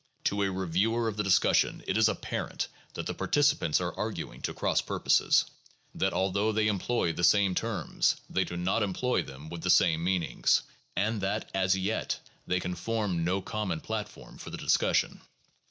To 0.23 0.41
a 0.41 0.49
reviewer 0.49 1.07
of 1.07 1.15
the 1.15 1.21
discussion 1.23 1.83
it 1.85 1.95
is 1.95 2.09
apparent 2.09 2.69
that 2.95 3.05
the 3.05 3.13
participants 3.13 3.79
are 3.79 3.95
arguing 3.95 4.41
to 4.41 4.51
cross 4.55 4.81
purposes, 4.81 5.45
that 5.93 6.11
although 6.11 6.51
they 6.51 6.69
employ 6.69 7.13
the 7.13 7.23
same 7.23 7.53
terms, 7.53 8.15
they 8.27 8.43
do 8.43 8.57
not 8.57 8.81
employ 8.81 9.21
them 9.21 9.47
with 9.47 9.61
the 9.61 9.69
same 9.69 10.03
meanings, 10.03 10.63
and 10.95 11.21
that, 11.21 11.51
as 11.53 11.77
yet, 11.77 12.19
they 12.47 12.59
can 12.59 12.73
form 12.73 13.23
no 13.23 13.43
common 13.43 13.79
platform 13.79 14.39
for 14.39 14.49
the 14.49 14.57
discussion. 14.57 15.21